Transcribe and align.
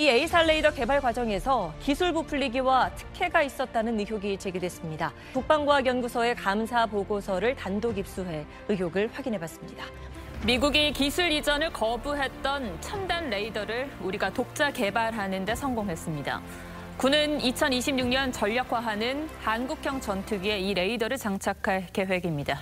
이 0.00 0.06
에이살 0.06 0.46
레이더 0.46 0.74
개발 0.74 1.00
과정에서 1.00 1.74
기술 1.80 2.12
부풀리기와 2.12 2.94
특혜가 2.94 3.42
있었다는 3.42 3.98
의혹이 3.98 4.38
제기됐습니다. 4.38 5.12
국방과학연구소의 5.34 6.36
감사 6.36 6.86
보고서를 6.86 7.56
단독 7.56 7.98
입수해 7.98 8.46
의혹을 8.68 9.10
확인해봤습니다. 9.12 9.84
미국이 10.46 10.92
기술 10.92 11.32
이전을 11.32 11.72
거부했던 11.72 12.80
첨단 12.80 13.28
레이더를 13.28 13.90
우리가 14.00 14.32
독자 14.32 14.70
개발하는 14.70 15.44
데 15.44 15.56
성공했습니다. 15.56 16.42
군은 16.96 17.40
2026년 17.40 18.32
전략화하는 18.32 19.28
한국형 19.42 20.00
전투기에 20.00 20.60
이 20.60 20.74
레이더를 20.74 21.16
장착할 21.16 21.88
계획입니다. 21.92 22.60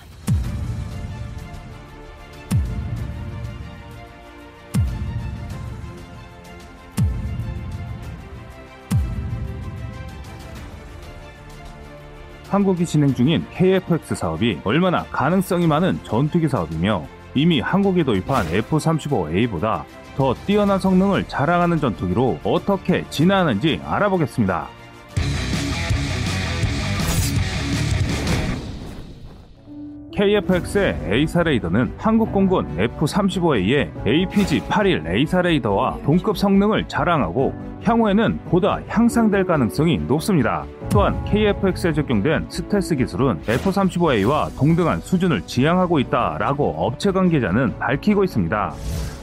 한국이 12.49 12.85
진행 12.85 13.13
중인 13.13 13.45
KFX 13.53 14.15
사업이 14.15 14.59
얼마나 14.63 15.03
가능성이 15.05 15.67
많은 15.67 15.99
전투기 16.03 16.47
사업이며 16.47 17.05
이미 17.35 17.59
한국이 17.59 18.03
도입한 18.03 18.47
F-35A보다 18.47 19.83
더 20.15 20.33
뛰어난 20.45 20.79
성능을 20.79 21.27
자랑하는 21.27 21.77
전투기로 21.77 22.39
어떻게 22.43 23.05
진화하는지 23.09 23.81
알아보겠습니다. 23.85 24.76
KFX의 30.17 30.97
A사 31.11 31.43
레이더는 31.43 31.93
한국 31.99 32.31
공군 32.31 32.67
F-35A의 32.79 33.91
APG-81 34.03 35.07
A사 35.07 35.43
레이더와 35.43 35.99
동급 36.03 36.35
성능을 36.39 36.87
자랑하고 36.87 37.53
향후에는 37.83 38.39
보다 38.49 38.79
향상될 38.87 39.45
가능성이 39.45 39.99
높습니다. 39.99 40.65
또한 40.89 41.23
KFX에 41.25 41.93
적용된 41.93 42.47
스텔스 42.49 42.95
기술은 42.95 43.41
F-35A와 43.47 44.57
동등한 44.57 45.01
수준을 45.01 45.43
지향하고 45.45 45.99
있다라고 45.99 46.73
업체 46.77 47.11
관계자는 47.11 47.77
밝히고 47.77 48.23
있습니다. 48.23 48.73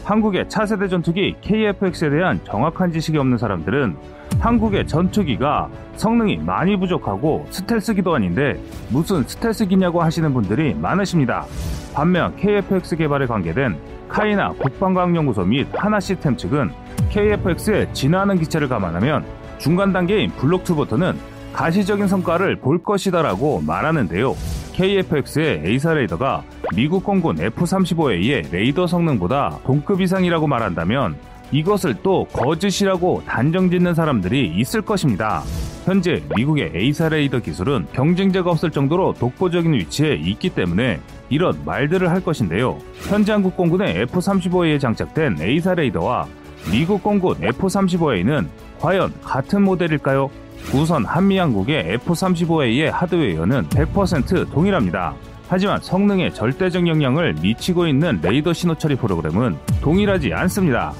한국의 0.04 0.48
차세대 0.48 0.86
전투기 0.86 1.34
KFX에 1.40 2.10
대한 2.10 2.38
정확한 2.44 2.92
지식이 2.92 3.18
없는 3.18 3.38
사람들은 3.38 3.96
한국의 4.40 4.86
전투기가 4.86 5.68
성능이 5.96 6.38
많이 6.38 6.76
부족하고 6.76 7.46
스텔스 7.50 7.94
기도 7.94 8.14
아닌데 8.14 8.58
무슨 8.90 9.22
스텔스기냐고 9.24 10.02
하시는 10.02 10.32
분들이 10.32 10.74
많으십니다. 10.74 11.46
반면 11.94 12.34
KFX 12.36 12.96
개발에 12.96 13.26
관계된 13.26 13.78
카이나 14.08 14.50
국방과학연구소 14.52 15.44
및 15.44 15.66
하나시스템 15.72 16.36
측은 16.36 16.70
KFX의 17.10 17.92
진화하는 17.92 18.38
기체를 18.38 18.68
감안하면 18.68 19.24
중간 19.58 19.92
단계인 19.92 20.30
블록2부터는 20.32 21.16
가시적인 21.52 22.08
성과를 22.08 22.56
볼 22.56 22.82
것이다라고 22.82 23.62
말하는데요. 23.62 24.34
KFX의 24.72 25.62
A사 25.64 25.94
레이더가 25.94 26.42
미국 26.74 27.04
공군 27.04 27.40
F-35A의 27.40 28.52
레이더 28.52 28.88
성능보다 28.88 29.58
동급 29.64 30.00
이상이라고 30.00 30.48
말한다면 30.48 31.14
이것을 31.54 31.94
또 32.02 32.24
거짓이라고 32.32 33.22
단정 33.26 33.70
짓는 33.70 33.94
사람들이 33.94 34.54
있을 34.56 34.82
것입니다. 34.82 35.42
현재 35.84 36.20
미국의 36.34 36.72
A사 36.74 37.08
레이더 37.08 37.40
기술은 37.40 37.86
경쟁자가 37.92 38.50
없을 38.50 38.70
정도로 38.70 39.14
독보적인 39.14 39.72
위치에 39.72 40.14
있기 40.14 40.50
때문에 40.50 40.98
이런 41.28 41.64
말들을 41.64 42.10
할 42.10 42.20
것인데요. 42.22 42.78
현재 43.08 43.32
한국 43.32 43.56
공군의 43.56 44.02
F-35A에 44.02 44.80
장착된 44.80 45.40
A사 45.40 45.74
레이더와 45.74 46.26
미국 46.72 47.02
공군 47.04 47.36
F-35A는 47.40 48.48
과연 48.80 49.12
같은 49.22 49.62
모델일까요? 49.62 50.30
우선 50.74 51.04
한미양국의 51.04 51.92
F-35A의 52.04 52.90
하드웨어는 52.90 53.68
100% 53.68 54.50
동일합니다. 54.50 55.14
하지만 55.46 55.78
성능에 55.80 56.30
절대적 56.30 56.88
영향을 56.88 57.34
미치고 57.34 57.86
있는 57.86 58.18
레이더 58.22 58.52
신호 58.54 58.74
처리 58.74 58.96
프로그램은 58.96 59.56
동일하지 59.82 60.32
않습니다. 60.32 60.92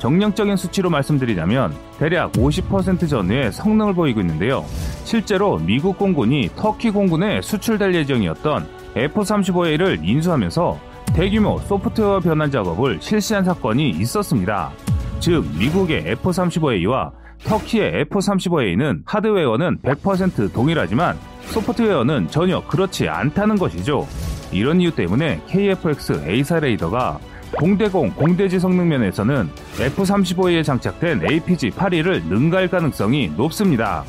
정량적인 0.00 0.56
수치로 0.56 0.88
말씀드리자면 0.88 1.74
대략 1.98 2.32
50% 2.32 3.06
전후의 3.06 3.52
성능을 3.52 3.92
보이고 3.92 4.20
있는데요. 4.20 4.64
실제로 5.04 5.58
미국 5.58 5.98
공군이 5.98 6.48
터키 6.56 6.90
공군에 6.90 7.42
수출될 7.42 7.94
예정이었던 7.94 8.66
F-35A를 8.96 10.00
인수하면서 10.02 10.78
대규모 11.14 11.58
소프트웨어 11.58 12.20
변환 12.20 12.50
작업을 12.50 12.98
실시한 13.00 13.44
사건이 13.44 13.90
있었습니다. 13.90 14.72
즉 15.20 15.44
미국의 15.58 16.04
F-35A와 16.06 17.12
터키의 17.44 18.00
F-35A는 18.00 19.02
하드웨어는 19.04 19.80
100% 19.82 20.52
동일하지만 20.54 21.18
소프트웨어는 21.42 22.28
전혀 22.28 22.62
그렇지 22.66 23.06
않다는 23.06 23.56
것이죠. 23.56 24.06
이런 24.50 24.80
이유 24.80 24.94
때문에 24.94 25.42
KFX 25.46 26.24
A사 26.26 26.58
레이더가 26.58 27.18
공대공, 27.56 28.10
공대지 28.10 28.58
성능 28.58 28.88
면에서는 28.88 29.50
F-35A에 29.78 30.64
장착된 30.64 31.20
APG-81을 31.20 32.24
능가할 32.24 32.68
가능성이 32.68 33.30
높습니다. 33.36 34.04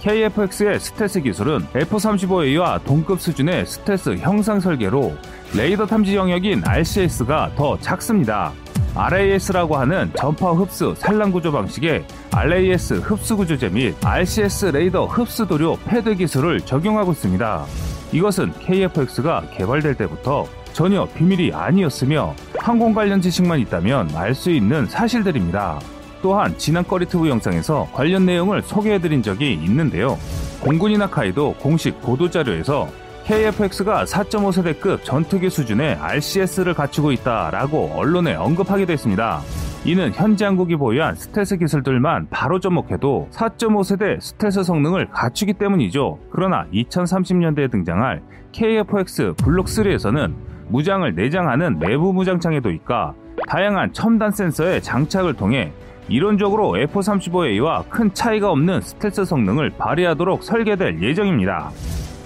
KFX의 0.00 0.78
스텔스 0.80 1.20
기술은 1.22 1.66
F-35A와 1.74 2.82
동급 2.84 3.20
수준의 3.20 3.66
스텔스 3.66 4.16
형상 4.18 4.60
설계로 4.60 5.14
레이더 5.56 5.86
탐지 5.86 6.14
영역인 6.14 6.62
RCS가 6.64 7.52
더 7.56 7.78
작습니다. 7.78 8.52
RAS라고 8.94 9.76
하는 9.76 10.10
전파 10.16 10.50
흡수 10.52 10.94
산란 10.96 11.30
구조 11.30 11.52
방식의 11.52 12.04
RAS 12.32 12.94
흡수 12.94 13.36
구조제 13.36 13.68
및 13.68 13.94
RCS 14.04 14.66
레이더 14.66 15.06
흡수 15.06 15.46
도료 15.46 15.76
패드 15.86 16.14
기술을 16.16 16.60
적용하고 16.62 17.12
있습니다. 17.12 17.66
이것은 18.12 18.52
KFX가 18.60 19.50
개발될 19.54 19.94
때부터 19.96 20.46
전혀 20.72 21.06
비밀이 21.06 21.52
아니었으며 21.52 22.34
항공 22.58 22.94
관련 22.94 23.20
지식만 23.20 23.58
있다면 23.60 24.10
알 24.14 24.34
수 24.34 24.50
있는 24.50 24.86
사실들입니다. 24.86 25.80
또한 26.22 26.56
지난 26.58 26.84
꺼리트브 26.84 27.28
영상에서 27.28 27.88
관련 27.92 28.26
내용을 28.26 28.62
소개해드린 28.62 29.22
적이 29.22 29.54
있는데요. 29.54 30.18
공군이나 30.60 31.08
카이도 31.08 31.54
공식 31.54 32.00
보도자료에서 32.00 32.88
KFX가 33.24 34.04
4.5세대급 34.04 35.04
전투기 35.04 35.50
수준의 35.50 35.96
RCS를 35.96 36.74
갖추고 36.74 37.12
있다라고 37.12 37.92
언론에 37.94 38.34
언급하기도 38.34 38.92
했습니다. 38.92 39.42
이는 39.88 40.12
현재 40.12 40.44
한국이 40.44 40.76
보유한 40.76 41.14
스텔스 41.14 41.56
기술들만 41.56 42.26
바로 42.28 42.60
접목해도 42.60 43.28
4.5세대 43.30 44.20
스텔스 44.20 44.62
성능을 44.62 45.08
갖추기 45.08 45.54
때문이죠. 45.54 46.18
그러나 46.30 46.66
2030년대에 46.74 47.70
등장할 47.70 48.20
KFX 48.52 49.32
블록 49.42 49.64
3에서는 49.64 50.34
무장을 50.68 51.14
내장하는 51.14 51.78
내부 51.78 52.12
무장창의 52.12 52.60
도입과 52.60 53.14
다양한 53.48 53.94
첨단 53.94 54.30
센서의 54.30 54.82
장착을 54.82 55.32
통해 55.32 55.72
이론적으로 56.10 56.76
F-35A와 56.76 57.88
큰 57.88 58.12
차이가 58.12 58.50
없는 58.50 58.82
스텔스 58.82 59.24
성능을 59.24 59.70
발휘하도록 59.70 60.42
설계될 60.42 61.00
예정입니다. 61.00 61.70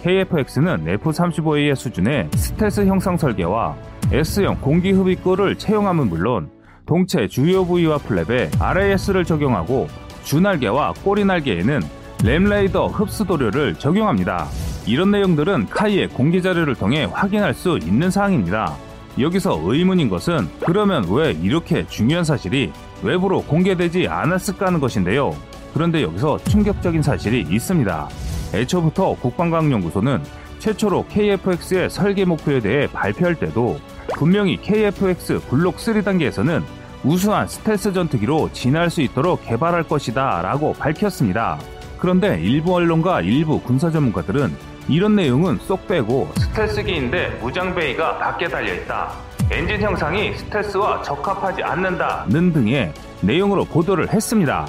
KF-X는 0.03 0.89
F-35A의 0.89 1.77
수준의 1.77 2.29
스텔스 2.33 2.87
형상 2.87 3.17
설계와 3.17 3.77
S형 4.11 4.57
공기 4.61 4.91
흡입구를 4.91 5.57
채용함은 5.59 6.09
물론 6.09 6.51
동체 6.87 7.29
주요 7.29 7.65
부위와 7.65 7.99
플랩에 7.99 8.61
RAS를 8.61 9.25
적용하고 9.25 9.89
주날개와 10.25 10.95
꼬리날개에는 11.05 11.81
램레이더 12.25 12.89
흡수도료를 12.89 13.75
적용합니다. 13.75 14.47
이런 14.87 15.11
내용들은 15.11 15.67
카이의 15.69 16.09
공개 16.09 16.41
자료를 16.41 16.75
통해 16.75 17.09
확인할 17.11 17.55
수 17.55 17.79
있는 17.83 18.11
사항입니다. 18.11 18.77
여기서 19.19 19.61
의문인 19.63 20.09
것은 20.09 20.49
그러면 20.61 21.05
왜 21.11 21.33
이렇게 21.33 21.87
중요한 21.87 22.25
사실이 22.25 22.73
외부로 23.03 23.43
공개되지 23.43 24.09
않았을까 24.09 24.67
하는 24.67 24.81
것인데요. 24.81 25.37
그런데 25.75 26.03
여기서 26.03 26.39
충격적인 26.45 27.03
사실이 27.03 27.47
있습니다. 27.51 28.09
애초부터 28.55 29.15
국방과학연구소는 29.15 30.23
최초로 30.59 31.07
KFX의 31.09 31.91
설계 31.91 32.25
목표에 32.25 32.61
대해 32.61 32.87
발표할 32.87 33.35
때도 33.35 33.81
분명히 34.17 34.57
KFX 34.57 35.41
블록 35.49 35.77
3단계에서는 35.77 36.63
우수한 37.05 37.49
스텔스 37.49 37.93
전투기로 37.93 38.51
진화할 38.53 38.91
수 38.91 39.01
있도록 39.03 39.45
개발할 39.45 39.85
것이다 39.85 40.43
라고 40.43 40.73
밝혔습니다. 40.75 41.59
그런데 41.99 42.41
일부 42.41 42.75
언론과 42.75 43.23
일부 43.23 43.61
군사 43.61 43.91
전문가들은 43.91 44.55
이런 44.89 45.17
내용은 45.17 45.59
쏙 45.59 45.87
빼고 45.87 46.31
스텔스기인데 46.37 47.39
무장베이가 47.41 48.19
밖에 48.19 48.49
달려있다. 48.49 49.13
엔진 49.51 49.81
형상이 49.81 50.35
스텔스와 50.35 51.03
적합하지 51.03 51.63
않는다는 51.63 52.53
등의 52.53 52.93
내용으로 53.21 53.65
보도를 53.65 54.13
했습니다. 54.13 54.67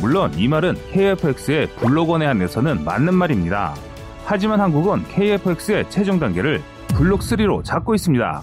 물론 0.00 0.32
이 0.36 0.48
말은 0.48 0.76
KFX의 0.90 1.68
블록원에 1.76 2.26
한해서는 2.26 2.84
맞는 2.84 3.14
말입니다. 3.14 3.74
하지만 4.24 4.60
한국은 4.60 5.04
KFX의 5.08 5.90
최종 5.90 6.18
단계를 6.18 6.62
블록 6.94 7.20
3로 7.20 7.62
잡고 7.64 7.94
있습니다. 7.94 8.42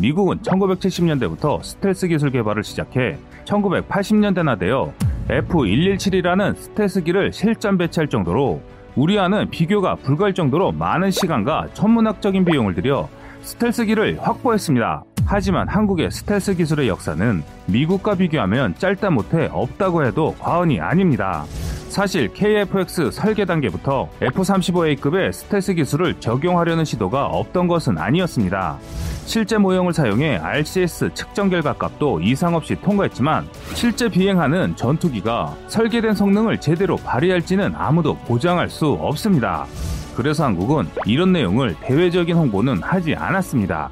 미국은 0.00 0.38
1970년대부터 0.38 1.62
스텔스 1.62 2.08
기술 2.08 2.30
개발을 2.30 2.64
시작해 2.64 3.18
1980년대나 3.44 4.58
되어 4.58 4.92
F117이라는 5.28 6.56
스텔스기를 6.56 7.32
실전 7.32 7.76
배치할 7.76 8.08
정도로 8.08 8.62
우리와는 8.96 9.50
비교가 9.50 9.94
불가할 9.94 10.34
정도로 10.34 10.72
많은 10.72 11.10
시간과 11.10 11.68
천문학적인 11.74 12.44
비용을 12.44 12.74
들여 12.74 13.08
스텔스기를 13.42 14.18
확보했습니다. 14.20 15.04
하지만 15.26 15.68
한국의 15.68 16.10
스텔스 16.10 16.56
기술의 16.56 16.88
역사는 16.88 17.42
미국과 17.66 18.16
비교하면 18.16 18.74
짧다 18.74 19.10
못해 19.10 19.48
없다고 19.52 20.04
해도 20.04 20.34
과언이 20.40 20.80
아닙니다. 20.80 21.44
사실 21.90 22.32
KF-X 22.32 23.10
설계 23.10 23.44
단계부터 23.44 24.08
F-35A급의 24.22 25.32
스텔스 25.32 25.74
기술을 25.74 26.20
적용하려는 26.20 26.84
시도가 26.84 27.26
없던 27.26 27.66
것은 27.66 27.98
아니었습니다. 27.98 28.78
실제 29.26 29.58
모형을 29.58 29.92
사용해 29.92 30.36
RCS 30.36 31.10
측정 31.14 31.50
결과 31.50 31.72
값도 31.72 32.20
이상 32.20 32.54
없이 32.54 32.76
통과했지만 32.80 33.48
실제 33.74 34.08
비행하는 34.08 34.76
전투기가 34.76 35.56
설계된 35.66 36.14
성능을 36.14 36.60
제대로 36.60 36.96
발휘할지는 36.96 37.74
아무도 37.74 38.14
보장할 38.18 38.70
수 38.70 38.92
없습니다. 38.92 39.66
그래서 40.14 40.44
한국은 40.44 40.88
이런 41.06 41.32
내용을 41.32 41.74
대외적인 41.80 42.36
홍보는 42.36 42.82
하지 42.82 43.16
않았습니다. 43.16 43.90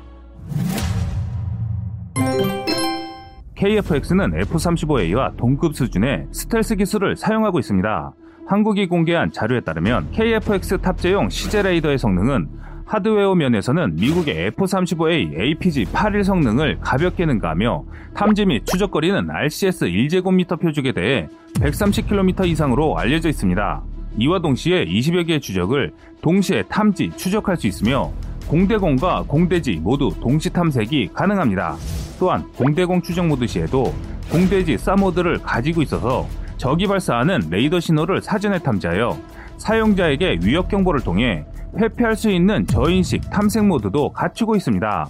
KF-X는 3.59 4.39
F-35A와 4.39 5.37
동급 5.37 5.75
수준의 5.75 6.29
스텔스 6.31 6.77
기술을 6.77 7.17
사용하고 7.17 7.59
있습니다. 7.59 8.13
한국이 8.47 8.87
공개한 8.87 9.33
자료에 9.33 9.61
따르면 9.61 10.13
KF-X 10.13 10.79
탑재용 10.79 11.29
시제 11.29 11.63
레이더의 11.63 11.99
성능은 11.99 12.49
하드웨어 12.87 13.35
면에서는 13.35 13.97
미국의 13.97 14.47
F-35A 14.47 15.59
APG-81 15.59 16.23
성능을 16.23 16.79
가볍게 16.81 17.27
능가하며 17.27 17.85
탐지 18.15 18.47
및 18.47 18.65
추적거리는 18.65 19.29
RCS 19.29 19.87
1제곱미터 19.87 20.59
표적에 20.61 20.93
대해 20.93 21.29
130km 21.55 22.47
이상으로 22.47 22.97
알려져 22.97 23.29
있습니다. 23.29 23.83
이와 24.19 24.41
동시에 24.41 24.85
20여 24.87 25.27
개의 25.27 25.41
추적을 25.41 25.93
동시에 26.23 26.63
탐지, 26.69 27.11
추적할 27.17 27.57
수 27.57 27.67
있으며 27.67 28.13
공대공과 28.47 29.25
공대지 29.27 29.81
모두 29.83 30.11
동시 30.21 30.49
탐색이 30.49 31.11
가능합니다. 31.13 31.77
또한 32.19 32.45
공대공 32.57 33.01
추적 33.03 33.27
모드 33.27 33.47
시에도 33.47 33.93
공대지 34.31 34.77
사모드를 34.77 35.39
가지고 35.39 35.83
있어서 35.83 36.27
적이 36.57 36.87
발사하는 36.87 37.49
레이더 37.51 37.81
신호를 37.81 38.21
사전에 38.21 38.59
탐지하여 38.59 39.17
사용자에게 39.59 40.39
위협 40.43 40.69
경보를 40.69 41.01
통해 41.01 41.45
회피할 41.77 42.17
수 42.17 42.31
있는 42.31 42.67
저인식 42.67 43.31
탐색 43.31 43.65
모드도 43.65 44.11
갖추고 44.11 44.57
있습니다. 44.57 45.07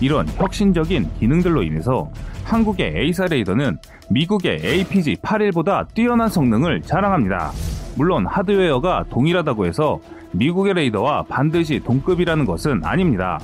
이런 0.00 0.26
혁신적인 0.28 1.08
기능들로 1.18 1.62
인해서 1.62 2.10
한국의 2.44 2.94
AESA 2.96 3.26
레이더는 3.26 3.78
미국의 4.10 4.60
APG-81보다 4.60 5.86
뛰어난 5.94 6.28
성능을 6.28 6.82
자랑합니다. 6.82 7.52
물론 7.96 8.26
하드웨어가 8.26 9.04
동일하다고 9.10 9.66
해서 9.66 10.00
미국의 10.32 10.74
레이더와 10.74 11.24
반드시 11.24 11.80
동급이라는 11.80 12.44
것은 12.44 12.84
아닙니다. 12.84 13.38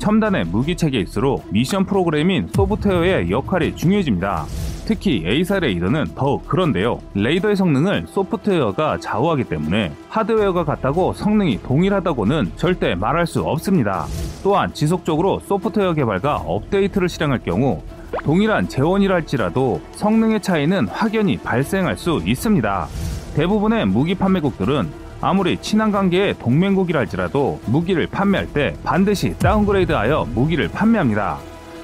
첨단의 0.00 0.46
무기 0.46 0.76
체계일수록 0.76 1.46
미션 1.50 1.84
프로그램인 1.84 2.48
소프트웨어의 2.48 3.30
역할이 3.30 3.76
중요해집니다. 3.76 4.46
특히 4.86 5.22
AESA 5.24 5.60
레이더는 5.60 6.06
더욱 6.16 6.48
그런데요. 6.48 6.98
레이더의 7.14 7.54
성능을 7.54 8.06
소프트웨어가 8.08 8.98
좌우하기 8.98 9.44
때문에 9.44 9.92
하드웨어가 10.08 10.64
같다고 10.64 11.12
성능이 11.12 11.60
동일하다고는 11.62 12.52
절대 12.56 12.94
말할 12.94 13.26
수 13.26 13.42
없습니다. 13.42 14.06
또한 14.42 14.72
지속적으로 14.72 15.38
소프트웨어 15.40 15.92
개발과 15.92 16.36
업데이트를 16.46 17.08
실행할 17.08 17.40
경우 17.40 17.82
동일한 18.24 18.68
재원이라 18.68 19.14
할지라도 19.16 19.80
성능의 19.92 20.40
차이는 20.40 20.88
확연히 20.88 21.36
발생할 21.36 21.96
수 21.96 22.20
있습니다. 22.24 22.88
대부분의 23.36 23.86
무기 23.86 24.14
판매국들은 24.14 24.88
아무리 25.20 25.56
친한 25.58 25.92
관계의 25.92 26.38
동맹국이라 26.38 27.00
할지라도 27.00 27.60
무기를 27.66 28.06
판매할 28.06 28.46
때 28.52 28.74
반드시 28.82 29.36
다운그레이드하여 29.38 30.28
무기를 30.34 30.68
판매합니다. 30.68 31.38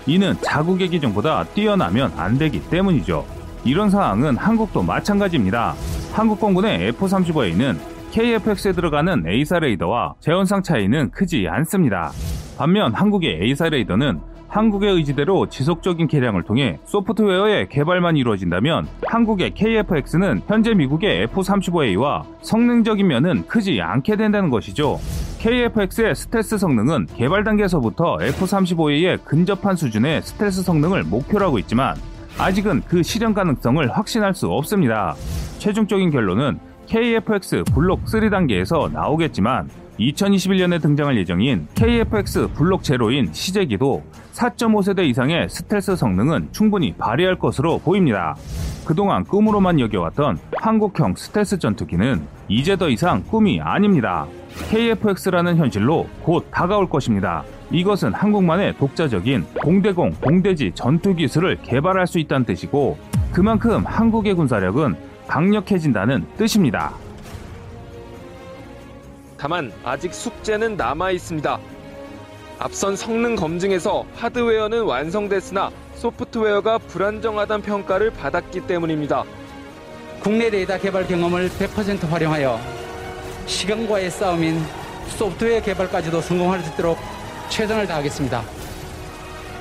이는 0.07 0.35
자국의 0.41 0.89
기준보다 0.89 1.45
뛰어나면 1.45 2.13
안 2.17 2.39
되기 2.39 2.61
때문이죠. 2.71 3.27
이런 3.65 3.91
상황은 3.91 4.37
한국도 4.37 4.83
마찬가지입니다. 4.83 5.75
한국 6.13 6.41
공군의 6.41 6.89
F-35A는 6.89 7.77
KF-X에 8.13 8.75
들어가는 8.75 9.27
A사 9.27 9.59
레이더와 9.59 10.15
재원상 10.21 10.63
차이는 10.63 11.11
크지 11.11 11.47
않습니다. 11.49 12.13
반면 12.57 12.95
한국의 12.95 13.43
A사 13.43 13.69
레이더는 13.69 14.21
한국의 14.57 14.95
의지대로 14.95 15.51
지속적인 15.51 16.09
개량을 16.09 16.43
통해 16.43 16.79
소프트웨어의 16.87 17.69
개발만 17.69 18.17
이루어진다면 18.17 18.89
한국의 19.07 19.51
KF-X는 19.51 20.41
현재 20.47 20.73
미국의 20.73 21.25
F-35A와 21.25 22.25
성능적인 22.41 23.07
면은 23.07 23.47
크지 23.49 23.79
않게 23.83 24.17
된다는 24.17 24.49
것이죠. 24.49 24.99
KF-X의 25.41 26.15
스텔스 26.15 26.57
성능은 26.57 27.09
개발 27.17 27.45
단계에서부터 27.45 28.17
F-35A에 28.23 29.23
근접한 29.27 29.77
수준의 29.77 30.23
스텔스 30.23 30.63
성능을 30.63 31.05
목표로 31.05 31.45
하고 31.45 31.59
있지만 31.59 31.95
아직은 32.39 32.85
그 32.89 33.03
실현 33.03 33.35
가능성을 33.35 33.87
확신할 33.95 34.33
수 34.33 34.49
없습니다. 34.49 35.15
최종적인 35.59 36.11
결론은 36.11 36.59
KF-X 36.87 37.65
블록 37.75 38.09
3 38.09 38.31
단계에서 38.31 38.89
나오겠지만 38.91 39.69
2021년에 40.01 40.81
등장할 40.81 41.19
예정인 41.19 41.67
KF-X 41.75 42.49
블록 42.55 42.83
제로인 42.83 43.35
시제기도 43.35 44.03
4.5세대 44.37 45.09
이상의 45.09 45.49
스텔스 45.49 45.97
성능은 45.97 46.49
충분히 46.53 46.93
발휘할 46.93 47.39
것으로 47.39 47.79
보입니다. 47.79 48.37
그동안 48.85 49.25
꿈으로만 49.25 49.81
여겨왔던 49.81 50.39
한국형 50.59 51.15
스텔스 51.17 51.59
전투기는 51.59 52.23
이제 52.49 52.77
더 52.77 52.91
이상 52.91 53.23
꿈이 53.25 53.61
아닙니다. 53.61 54.27
KF-X라는 54.71 55.57
현실로 55.57 56.07
곧 56.23 56.47
다가올 56.51 56.89
것입니다. 56.89 57.45
이것은 57.71 58.13
한국만의 58.13 58.77
독자적인 58.77 59.47
공대공, 59.63 60.13
공대지 60.21 60.71
전투 60.75 61.15
기술을 61.15 61.57
개발할 61.63 62.07
수 62.07 62.19
있다는 62.19 62.45
뜻이고 62.45 62.99
그만큼 63.33 63.85
한국의 63.87 64.35
군사력은 64.35 64.97
강력해진다는 65.27 66.27
뜻입니다. 66.37 66.93
다만 69.39 69.73
아직 69.83 70.13
숙제는 70.13 70.77
남아 70.77 71.11
있습니다. 71.13 71.59
앞선 72.59 72.97
성능 72.97 73.37
검증에서 73.37 74.07
하드웨어는 74.15 74.83
완성됐으나 74.83 75.71
소프트웨어가 75.97 76.79
불안정하다는 76.79 77.63
평가를 77.63 78.11
받았기 78.11 78.67
때문입니다. 78.67 79.25
국내 80.21 80.49
레이더 80.49 80.79
개발 80.79 81.07
경험을 81.07 81.51
100% 81.51 82.09
활용하여 82.09 82.59
시간과의 83.47 84.11
싸움인 84.11 84.61
소프트웨어 85.19 85.61
개발까지도 85.61 86.21
성공할 86.21 86.63
수 86.63 86.73
있도록 86.73 86.99
최선을 87.51 87.87
다하겠습니다. 87.87 88.43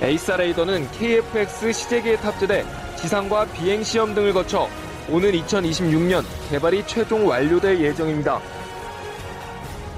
AESA 0.02 0.38
레이더는 0.38 0.88
KF-X 0.92 1.74
시제기에 1.74 2.18
탑재돼 2.18 2.66
지상과 2.98 3.46
비행 3.48 3.84
시험 3.84 4.16
등을 4.16 4.34
거쳐 4.34 4.70
오는 5.10 5.32
2026년 5.32 6.24
개발이 6.50 6.88
최종 6.88 7.28
완료될 7.28 7.80
예정입니다. 7.80 8.40